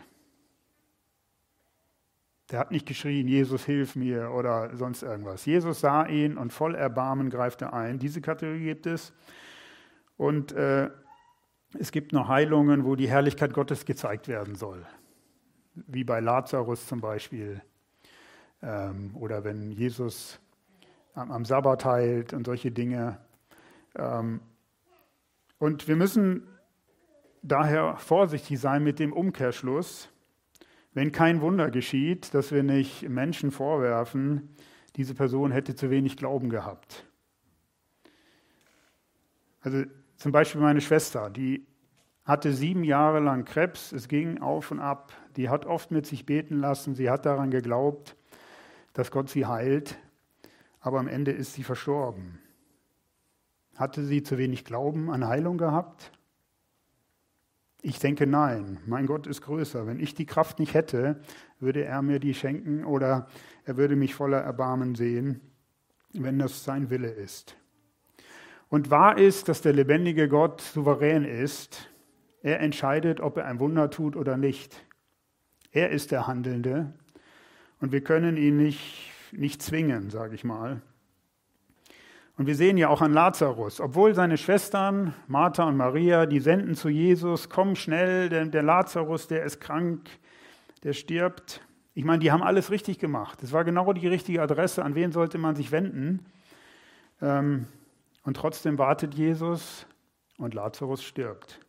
[2.51, 5.45] der hat nicht geschrien, Jesus, hilf mir oder sonst irgendwas.
[5.45, 7.99] Jesus sah ihn und voll Erbarmen greift er ein.
[7.99, 9.13] Diese Kategorie gibt es.
[10.17, 10.89] Und äh,
[11.77, 14.85] es gibt noch Heilungen, wo die Herrlichkeit Gottes gezeigt werden soll.
[15.75, 17.61] Wie bei Lazarus zum Beispiel.
[18.63, 20.39] Ähm, oder wenn Jesus
[21.13, 23.19] am, am, Sabbat heilt und solche Dinge.
[23.95, 24.41] Ähm,
[25.59, 26.47] und wir müssen
[27.43, 30.09] daher vorsichtig sein mit dem Umkehrschluss
[30.93, 34.55] wenn kein Wunder geschieht, dass wir nicht Menschen vorwerfen,
[34.95, 37.05] diese Person hätte zu wenig Glauben gehabt.
[39.61, 39.83] Also
[40.17, 41.65] zum Beispiel meine Schwester, die
[42.25, 46.25] hatte sieben Jahre lang Krebs, es ging auf und ab, die hat oft mit sich
[46.25, 48.15] beten lassen, sie hat daran geglaubt,
[48.93, 49.97] dass Gott sie heilt,
[50.79, 52.39] aber am Ende ist sie verstorben.
[53.75, 56.11] Hatte sie zu wenig Glauben an Heilung gehabt?
[57.81, 59.87] Ich denke nein, mein Gott ist größer.
[59.87, 61.21] Wenn ich die Kraft nicht hätte,
[61.59, 63.27] würde er mir die schenken oder
[63.63, 65.39] er würde mich voller Erbarmen sehen,
[66.13, 67.55] wenn das sein Wille ist.
[68.67, 71.89] Und wahr ist, dass der lebendige Gott souverän ist.
[72.41, 74.85] Er entscheidet, ob er ein Wunder tut oder nicht.
[75.71, 76.93] Er ist der Handelnde
[77.79, 80.81] und wir können ihn nicht, nicht zwingen, sage ich mal.
[82.39, 86.73] Und wir sehen ja auch an Lazarus, obwohl seine Schwestern, Martha und Maria, die senden
[86.73, 90.09] zu Jesus, komm schnell, denn der Lazarus, der ist krank,
[90.83, 91.59] der stirbt.
[91.95, 93.43] Ich meine, die haben alles richtig gemacht.
[93.43, 96.25] Es war genau die richtige Adresse, an wen sollte man sich wenden.
[97.21, 97.67] Ähm,
[98.23, 99.85] und trotzdem wartet Jesus
[100.37, 101.59] und Lazarus stirbt.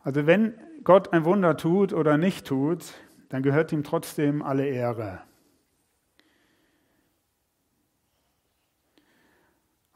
[0.00, 0.52] Also wenn
[0.84, 2.84] Gott ein Wunder tut oder nicht tut,
[3.30, 5.22] dann gehört ihm trotzdem alle Ehre.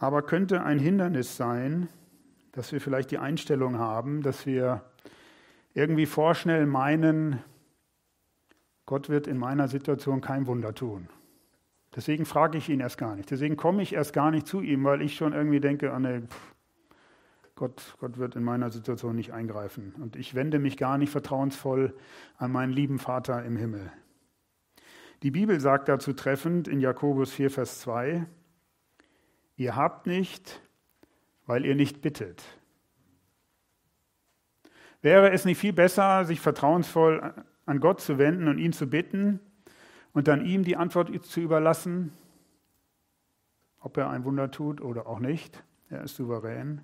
[0.02, 1.88] Aber könnte ein Hindernis sein,
[2.50, 4.82] dass wir vielleicht die Einstellung haben, dass wir
[5.74, 7.38] irgendwie vorschnell meinen,
[8.84, 11.08] Gott wird in meiner Situation kein Wunder tun.
[11.94, 13.30] Deswegen frage ich ihn erst gar nicht.
[13.30, 16.22] Deswegen komme ich erst gar nicht zu ihm, weil ich schon irgendwie denke, oh nee,
[16.22, 16.54] pff,
[17.54, 19.94] Gott, Gott wird in meiner Situation nicht eingreifen.
[20.00, 21.94] Und ich wende mich gar nicht vertrauensvoll
[22.38, 23.92] an meinen lieben Vater im Himmel.
[25.22, 28.26] Die Bibel sagt dazu treffend in Jakobus 4, Vers 2,
[29.62, 30.60] Ihr habt nicht,
[31.46, 32.42] weil ihr nicht bittet.
[35.02, 37.32] Wäre es nicht viel besser, sich vertrauensvoll
[37.64, 39.38] an Gott zu wenden und ihn zu bitten
[40.14, 42.12] und dann ihm die Antwort zu überlassen,
[43.78, 45.62] ob er ein Wunder tut oder auch nicht?
[45.90, 46.80] Er ist souverän.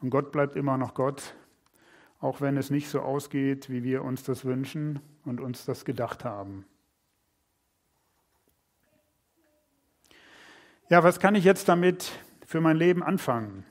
[0.00, 1.36] Und Gott bleibt immer noch Gott,
[2.18, 6.24] auch wenn es nicht so ausgeht, wie wir uns das wünschen und uns das gedacht
[6.24, 6.64] haben.
[10.88, 12.12] Ja, was kann ich jetzt damit
[12.44, 13.64] für mein Leben anfangen?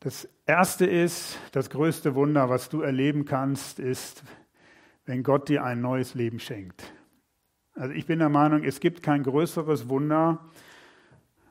[0.00, 4.22] Das erste ist, das größte Wunder, was du erleben kannst, ist,
[5.04, 6.92] wenn Gott dir ein neues Leben schenkt.
[7.74, 10.48] Also ich bin der Meinung, es gibt kein größeres Wunder,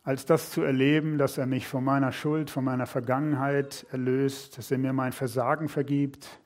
[0.04, 4.72] als das zu erleben, dass er mich von meiner Schuld, von meiner Vergangenheit erlöst, dass
[4.72, 6.40] er mir mein Versagen vergibt,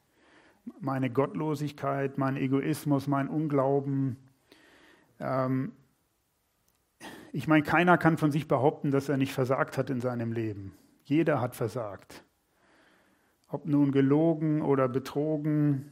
[0.80, 4.18] meine Gottlosigkeit, mein Egoismus, mein Unglauben,
[5.19, 5.73] ähm,
[7.32, 10.73] ich meine, keiner kann von sich behaupten, dass er nicht versagt hat in seinem Leben.
[11.03, 12.23] Jeder hat versagt.
[13.47, 15.91] Ob nun gelogen oder betrogen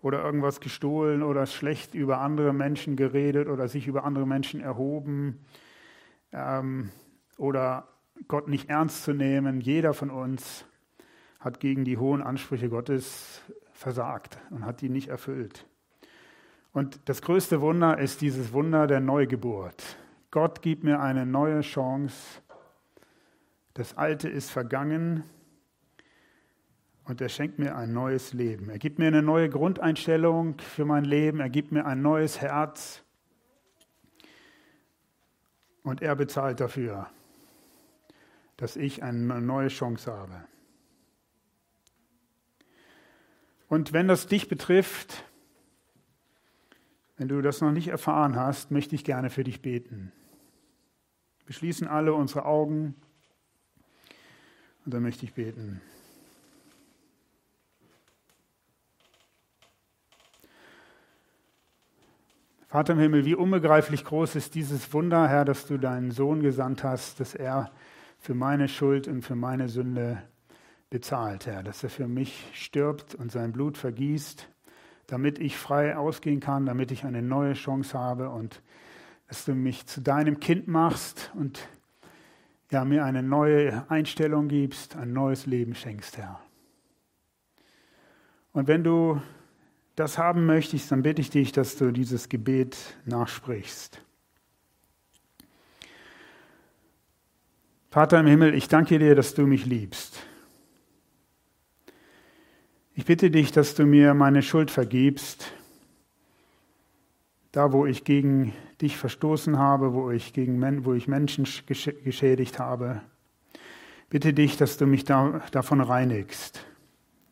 [0.00, 5.44] oder irgendwas gestohlen oder schlecht über andere Menschen geredet oder sich über andere Menschen erhoben
[6.32, 6.90] ähm,
[7.36, 7.88] oder
[8.26, 9.60] Gott nicht ernst zu nehmen.
[9.60, 10.64] Jeder von uns
[11.40, 13.42] hat gegen die hohen Ansprüche Gottes
[13.72, 15.66] versagt und hat die nicht erfüllt.
[16.78, 19.82] Und das größte Wunder ist dieses Wunder der Neugeburt.
[20.30, 22.40] Gott gibt mir eine neue Chance.
[23.74, 25.24] Das Alte ist vergangen
[27.02, 28.70] und er schenkt mir ein neues Leben.
[28.70, 31.40] Er gibt mir eine neue Grundeinstellung für mein Leben.
[31.40, 33.02] Er gibt mir ein neues Herz.
[35.82, 37.08] Und er bezahlt dafür,
[38.56, 40.44] dass ich eine neue Chance habe.
[43.66, 45.24] Und wenn das dich betrifft,
[47.18, 50.12] wenn du das noch nicht erfahren hast, möchte ich gerne für dich beten.
[51.46, 52.94] Wir schließen alle unsere Augen
[54.84, 55.80] und dann möchte ich beten.
[62.68, 66.84] Vater im Himmel, wie unbegreiflich groß ist dieses Wunder, Herr, dass du deinen Sohn gesandt
[66.84, 67.72] hast, dass er
[68.18, 70.22] für meine Schuld und für meine Sünde
[70.90, 74.48] bezahlt, Herr, dass er für mich stirbt und sein Blut vergießt,
[75.08, 78.62] damit ich frei ausgehen kann, damit ich eine neue Chance habe und
[79.26, 81.66] dass du mich zu deinem Kind machst und
[82.70, 86.40] ja, mir eine neue Einstellung gibst, ein neues Leben schenkst, Herr.
[88.52, 89.20] Und wenn du
[89.96, 94.02] das haben möchtest, dann bitte ich dich, dass du dieses Gebet nachsprichst.
[97.90, 100.17] Vater im Himmel, ich danke dir, dass du mich liebst.
[103.08, 105.50] Bitte dich, dass du mir meine Schuld vergibst,
[107.52, 113.00] da wo ich gegen dich verstoßen habe, wo ich, gegen, wo ich Menschen geschädigt habe.
[114.10, 116.66] Bitte dich, dass du mich da, davon reinigst.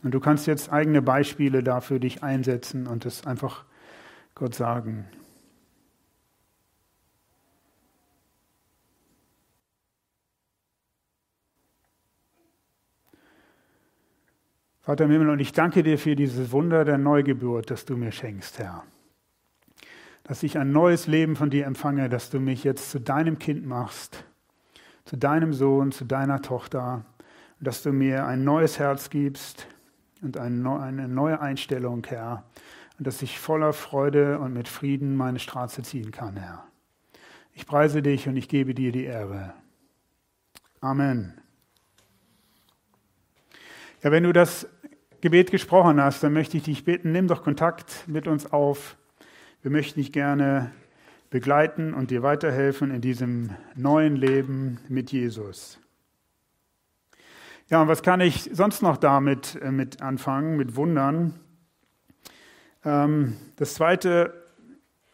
[0.03, 3.67] Und du kannst jetzt eigene Beispiele dafür dich einsetzen und es einfach
[4.35, 5.05] Gott sagen.
[14.87, 18.13] Vater im Himmel, und ich danke dir für dieses Wunder der Neugeburt, das du mir
[18.13, 18.85] schenkst, Herr.
[20.23, 23.67] Dass ich ein neues Leben von dir empfange, dass du mich jetzt zu deinem Kind
[23.67, 24.23] machst,
[25.05, 27.05] zu deinem Sohn, zu deiner Tochter,
[27.59, 29.67] und dass du mir ein neues Herz gibst
[30.23, 32.45] und eine neue Einstellung, Herr,
[32.97, 36.65] und dass ich voller Freude und mit Frieden meine Straße ziehen kann, Herr.
[37.55, 39.53] Ich preise dich und ich gebe dir die Ehre.
[40.81, 41.41] Amen.
[44.03, 44.69] Ja, wenn du das
[45.21, 48.97] Gebet gesprochen hast, dann möchte ich dich bitten, nimm doch Kontakt mit uns auf.
[49.63, 50.71] Wir möchten dich gerne
[51.31, 55.79] begleiten und dir weiterhelfen in diesem neuen Leben mit Jesus.
[57.69, 61.35] Ja, und was kann ich sonst noch damit äh, mit anfangen, mit Wundern?
[62.85, 64.33] Ähm, das Zweite,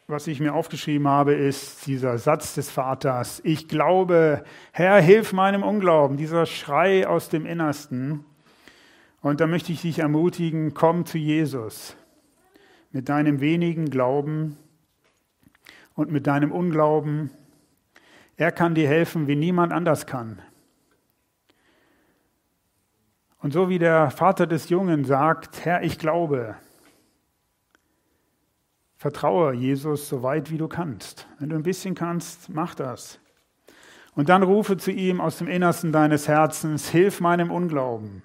[0.06, 3.40] was ich mir aufgeschrieben habe, ist dieser Satz des Vaters.
[3.44, 6.18] Ich glaube, Herr, hilf meinem Unglauben.
[6.18, 8.26] Dieser Schrei aus dem Innersten.
[9.22, 11.96] Und da möchte ich dich ermutigen, komm zu Jesus
[12.90, 14.58] mit deinem wenigen Glauben
[15.94, 17.30] und mit deinem Unglauben.
[18.36, 20.42] Er kann dir helfen, wie niemand anders kann.
[23.38, 26.56] Und so wie der Vater des Jungen sagt, Herr, ich glaube,
[28.96, 31.28] vertraue Jesus so weit wie du kannst.
[31.38, 33.20] Wenn du ein bisschen kannst, mach das.
[34.14, 38.22] Und dann rufe zu ihm aus dem Innersten deines Herzens, hilf meinem Unglauben.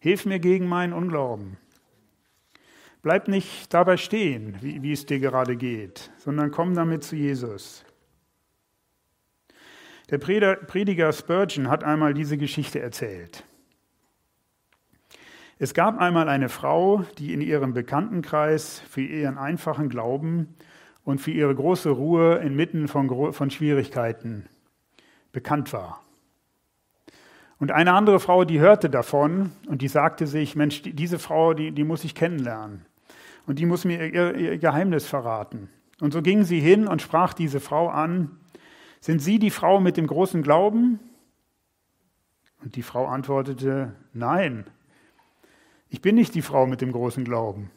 [0.00, 1.56] Hilf mir gegen meinen Unglauben.
[3.02, 7.84] Bleib nicht dabei stehen, wie, wie es dir gerade geht, sondern komm damit zu Jesus.
[10.10, 13.44] Der Prediger Spurgeon hat einmal diese Geschichte erzählt.
[15.58, 20.54] Es gab einmal eine Frau, die in ihrem Bekanntenkreis für ihren einfachen Glauben
[21.04, 24.48] und für ihre große Ruhe inmitten von, von Schwierigkeiten
[25.32, 26.04] bekannt war.
[27.58, 31.72] Und eine andere Frau, die hörte davon und die sagte sich, Mensch, diese Frau, die,
[31.72, 32.86] die muss ich kennenlernen.
[33.46, 35.68] Und die muss mir ihr, ihr Geheimnis verraten.
[36.00, 38.38] Und so ging sie hin und sprach diese Frau an,
[39.00, 40.98] sind Sie die Frau mit dem großen Glauben?
[42.62, 44.64] Und die Frau antwortete, nein,
[45.88, 47.70] ich bin nicht die Frau mit dem großen Glauben.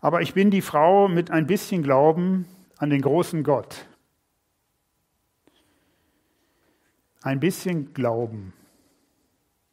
[0.00, 2.46] Aber ich bin die Frau mit ein bisschen Glauben
[2.76, 3.86] an den großen Gott.
[7.24, 8.52] Ein bisschen Glauben,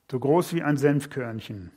[0.10, 1.70] so groß wie ein Senfkörnchen.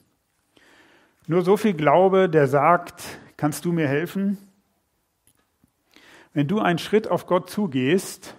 [1.26, 3.02] Nur so viel Glaube, der sagt,
[3.36, 4.38] kannst du mir helfen?
[6.32, 8.36] Wenn du einen Schritt auf Gott zugehst,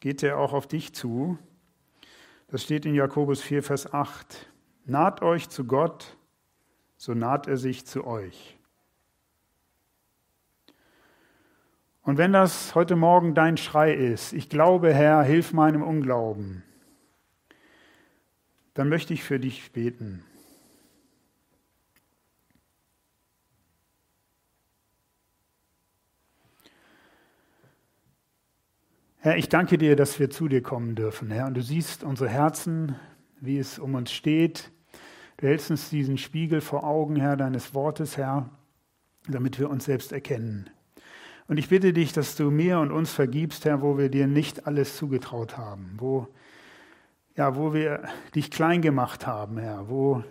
[0.00, 1.38] geht er auch auf dich zu.
[2.48, 4.50] Das steht in Jakobus 4, Vers 8.
[4.86, 6.16] Naht euch zu Gott,
[6.96, 8.58] so naht er sich zu euch.
[12.04, 16.62] Und wenn das heute Morgen dein Schrei ist, ich glaube, Herr, hilf meinem Unglauben,
[18.74, 20.22] dann möchte ich für dich beten.
[29.20, 31.46] Herr, ich danke dir, dass wir zu dir kommen dürfen, Herr.
[31.46, 32.96] Und du siehst unsere Herzen,
[33.40, 34.70] wie es um uns steht.
[35.38, 38.50] Du hältst uns diesen Spiegel vor Augen, Herr, deines Wortes, Herr,
[39.26, 40.68] damit wir uns selbst erkennen.
[41.46, 44.66] Und ich bitte dich, dass du mir und uns vergibst, Herr, wo wir dir nicht
[44.66, 46.26] alles zugetraut haben, wo,
[47.36, 50.24] ja, wo wir dich klein gemacht haben, Herr, wo,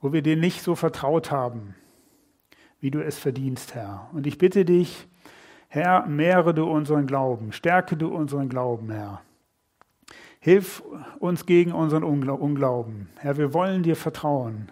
[0.00, 1.74] wo wir dir nicht so vertraut haben,
[2.80, 4.10] wie du es verdienst, Herr.
[4.12, 5.08] Und ich bitte dich,
[5.68, 9.22] Herr, mehre du unseren Glauben, stärke du unseren Glauben, Herr.
[10.38, 10.82] Hilf
[11.20, 13.08] uns gegen unseren Unglauben.
[13.16, 14.70] Herr, wir wollen dir vertrauen.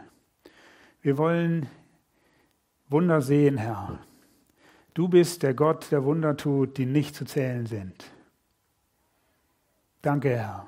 [1.00, 1.66] Wir wollen
[2.92, 3.98] Wunder sehen, Herr.
[4.94, 8.04] Du bist der Gott, der Wunder tut, die nicht zu zählen sind.
[10.02, 10.66] Danke, Herr.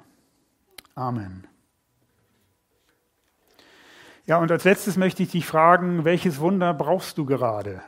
[0.95, 1.47] Amen.
[4.27, 7.83] Ja, und als letztes möchte ich dich fragen, welches Wunder brauchst du gerade?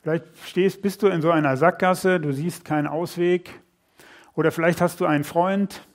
[0.00, 3.60] Vielleicht stehst, bist du in so einer Sackgasse, du siehst keinen Ausweg.
[4.34, 5.86] Oder vielleicht hast du einen Freund,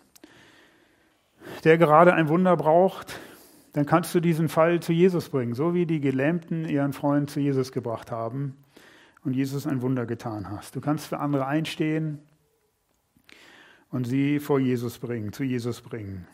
[1.63, 3.19] der gerade ein Wunder braucht.
[3.73, 7.39] Dann kannst du diesen Fall zu Jesus bringen, so wie die Gelähmten ihren Freund zu
[7.39, 8.55] Jesus gebracht haben
[9.23, 10.75] und Jesus ein Wunder getan hast.
[10.75, 12.19] Du kannst für andere einstehen
[13.89, 16.27] und sie vor Jesus bringen, zu Jesus bringen.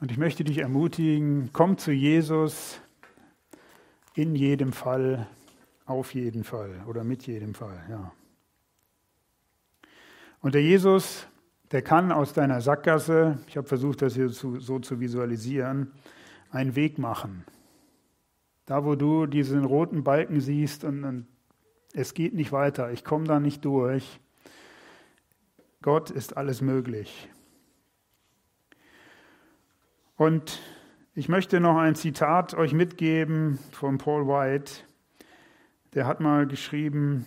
[0.00, 2.80] Und ich möchte dich ermutigen, komm zu Jesus
[4.14, 5.26] in jedem Fall,
[5.86, 8.12] auf jeden Fall oder mit jedem Fall, ja.
[10.42, 11.26] Und der Jesus,
[11.70, 15.92] der kann aus deiner Sackgasse, ich habe versucht, das hier zu, so zu visualisieren,
[16.50, 17.44] einen Weg machen.
[18.66, 21.26] Da, wo du diesen roten Balken siehst und, und
[21.92, 24.20] es geht nicht weiter, ich komme da nicht durch.
[25.82, 27.28] Gott ist alles möglich.
[30.16, 30.60] Und
[31.14, 34.82] ich möchte noch ein Zitat euch mitgeben von Paul White.
[35.92, 37.26] Der hat mal geschrieben,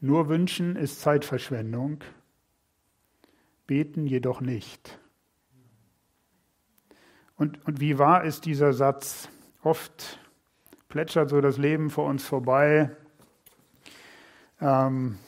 [0.00, 2.02] nur wünschen ist Zeitverschwendung,
[3.70, 4.98] beten jedoch nicht.
[7.36, 9.28] Und, und wie wahr ist dieser Satz?
[9.62, 10.18] Oft
[10.88, 12.90] plätschert so das Leben vor uns vorbei.
[14.60, 15.18] Ähm,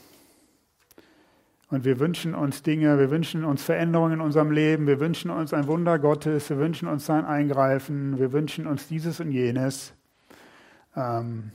[1.68, 5.55] und wir wünschen uns Dinge, wir wünschen uns Veränderungen in unserem Leben, wir wünschen uns
[5.55, 9.95] ein Wunder Gottes, wir wünschen uns sein Eingreifen, wir wünschen uns dieses und jenes.
[10.97, 11.53] Ähm,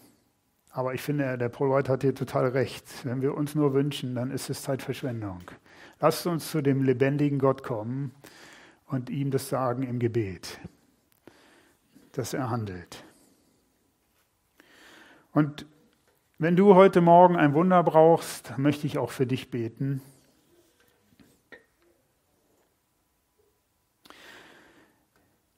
[0.71, 2.85] aber ich finde, der White hat hier total recht.
[3.03, 5.41] Wenn wir uns nur wünschen, dann ist es Zeitverschwendung.
[5.99, 8.11] Lasst uns zu dem lebendigen Gott kommen
[8.87, 10.59] und ihm das sagen im Gebet,
[12.11, 13.03] dass er handelt.
[15.31, 15.65] Und
[16.39, 20.01] wenn du heute Morgen ein Wunder brauchst, möchte ich auch für dich beten.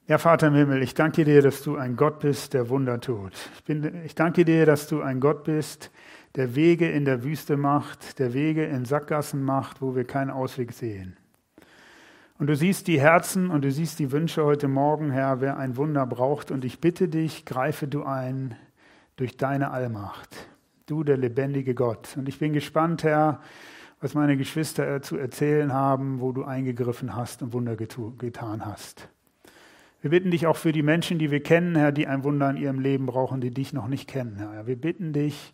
[0.06, 3.32] Ja, Vater im Himmel, ich danke dir, dass du ein Gott bist, der Wunder tut.
[3.54, 5.90] Ich, bin, ich danke dir, dass du ein Gott bist, der
[6.34, 11.16] Wege in der Wüste macht, der Wege in Sackgassen macht, wo wir keinen Ausweg sehen.
[12.38, 15.76] Und du siehst die Herzen und du siehst die Wünsche heute Morgen, Herr, wer ein
[15.76, 16.50] Wunder braucht.
[16.50, 18.56] Und ich bitte dich, greife du ein
[19.16, 20.50] durch deine Allmacht
[20.90, 22.16] du der lebendige Gott.
[22.16, 23.40] Und ich bin gespannt, Herr,
[24.00, 29.08] was meine Geschwister zu erzählen haben, wo du eingegriffen hast und Wunder getan hast.
[30.00, 32.56] Wir bitten dich auch für die Menschen, die wir kennen, Herr, die ein Wunder in
[32.56, 34.66] ihrem Leben brauchen, die dich noch nicht kennen, Herr.
[34.66, 35.52] Wir bitten dich,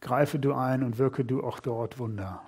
[0.00, 2.42] greife du ein und wirke du auch dort Wunder.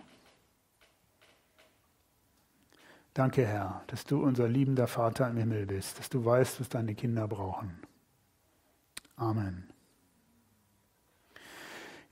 [3.15, 6.95] Danke, Herr, dass du unser liebender Vater im Himmel bist, dass du weißt, was deine
[6.95, 7.81] Kinder brauchen.
[9.17, 9.69] Amen.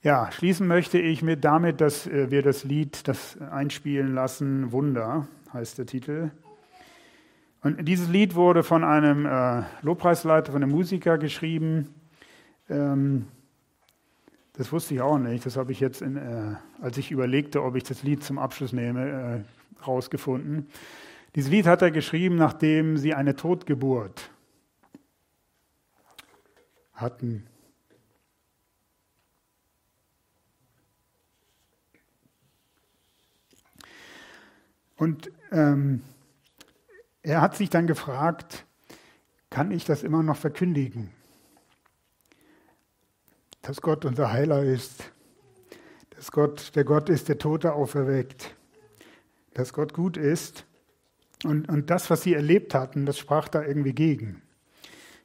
[0.02, 5.26] Ja, schließen möchte ich mit damit, dass äh, wir das Lied, das einspielen lassen, Wunder
[5.52, 6.30] heißt der Titel.
[7.62, 11.94] Und dieses Lied wurde von einem äh, Lobpreisleiter, von einem Musiker geschrieben.
[12.68, 13.26] Ähm,
[14.58, 15.46] das wusste ich auch nicht.
[15.46, 18.72] Das habe ich jetzt, in, äh, als ich überlegte, ob ich das Lied zum Abschluss
[18.72, 19.44] nehme,
[19.80, 20.66] äh, rausgefunden.
[21.36, 24.30] Dieses Lied hat er geschrieben, nachdem sie eine Totgeburt
[26.92, 27.46] hatten.
[34.96, 36.02] Und ähm,
[37.22, 38.66] er hat sich dann gefragt,
[39.50, 41.12] kann ich das immer noch verkündigen?
[43.68, 45.12] Dass Gott unser Heiler ist,
[46.16, 48.56] dass Gott der Gott ist, der Tote auferweckt,
[49.52, 50.64] dass Gott gut ist.
[51.44, 54.40] Und, und das, was sie erlebt hatten, das sprach da irgendwie gegen.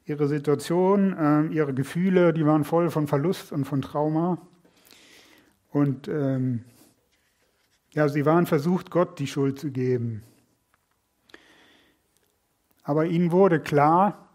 [0.04, 4.40] Ihre Situation, äh, ihre Gefühle, die waren voll von Verlust und von Trauma.
[5.70, 6.66] Und ähm,
[7.94, 10.22] ja, sie waren versucht, Gott die Schuld zu geben.
[12.84, 14.28] Aber ihnen wurde klar,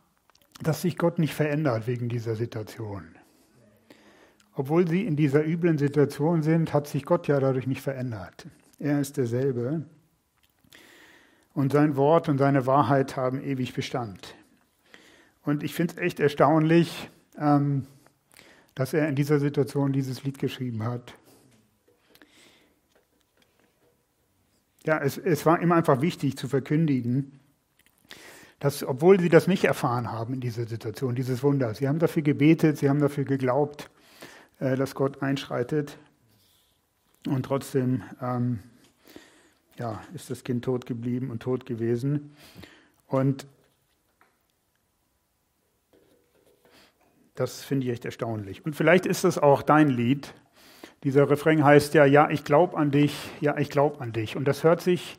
[0.62, 3.17] dass sich Gott nicht verändert wegen dieser Situation.
[4.58, 8.48] Obwohl sie in dieser üblen Situation sind, hat sich Gott ja dadurch nicht verändert.
[8.80, 9.84] Er ist derselbe.
[11.54, 14.34] Und sein Wort und seine Wahrheit haben ewig Bestand.
[15.44, 17.86] Und ich finde es echt erstaunlich, ähm,
[18.74, 21.14] dass er in dieser Situation dieses Lied geschrieben hat.
[24.84, 27.38] Ja, es, es war ihm einfach wichtig zu verkündigen,
[28.58, 32.22] dass, obwohl sie das nicht erfahren haben in dieser Situation, dieses Wunder, sie haben dafür
[32.22, 33.88] gebetet, sie haben dafür geglaubt,
[34.60, 35.98] äh, dass Gott einschreitet.
[37.26, 38.60] Und trotzdem ähm,
[39.76, 42.34] ja, ist das Kind tot geblieben und tot gewesen.
[43.06, 43.46] Und
[47.34, 48.64] das finde ich echt erstaunlich.
[48.64, 50.34] Und vielleicht ist das auch dein Lied,
[51.04, 54.36] Dieser Refrain heißt ja, ja, ich glaube an dich, ja, ich glaube an dich.
[54.36, 55.16] Und das hört sich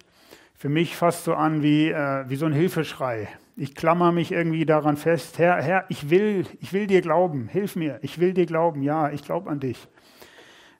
[0.53, 3.29] für mich fast so an wie, äh, wie so ein Hilfeschrei.
[3.62, 7.76] Ich klammer mich irgendwie daran fest, Herr, Herr, ich will, ich will dir glauben, hilf
[7.76, 9.89] mir, ich will dir glauben, ja, ich glaube an dich.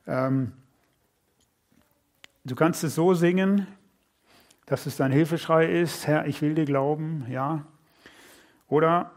[0.08, 0.54] Ähm,
[2.46, 3.68] du kannst es so singen,
[4.66, 7.66] dass es dein Hilfeschrei ist, Herr, ich will dir glauben, ja.
[8.70, 9.12] Oder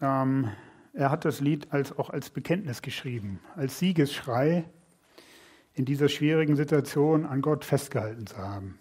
[0.00, 0.50] ähm,
[0.92, 4.64] er hat das Lied als, auch als Bekenntnis geschrieben, als Siegesschrei
[5.72, 8.80] in dieser schwierigen Situation an Gott festgehalten zu haben.